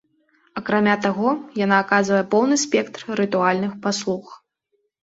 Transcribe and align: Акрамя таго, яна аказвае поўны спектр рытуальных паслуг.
Акрамя 0.61 0.95
таго, 1.03 1.29
яна 1.65 1.77
аказвае 1.85 2.23
поўны 2.35 2.55
спектр 2.65 3.01
рытуальных 3.23 3.79
паслуг. 3.87 4.25